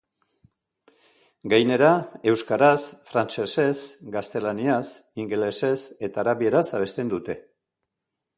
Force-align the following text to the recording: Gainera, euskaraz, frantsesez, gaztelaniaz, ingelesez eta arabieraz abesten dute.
Gainera, 1.51 1.91
euskaraz, 2.31 2.79
frantsesez, 3.11 3.77
gaztelaniaz, 4.17 4.83
ingelesez 5.27 5.79
eta 6.09 6.25
arabieraz 6.25 6.67
abesten 6.81 7.15
dute. 7.17 7.39